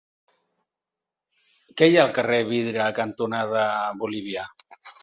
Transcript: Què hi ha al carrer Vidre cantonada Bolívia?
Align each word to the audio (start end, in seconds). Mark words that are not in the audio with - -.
Què 1.81 1.91
hi 1.91 1.99
ha 1.99 2.01
al 2.07 2.17
carrer 2.17 2.41
Vidre 2.49 2.89
cantonada 3.03 3.69
Bolívia? 4.05 4.53